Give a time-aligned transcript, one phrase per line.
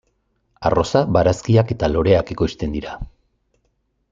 [0.69, 2.99] Arroza, barazkiak eta loreak ekoizten dira.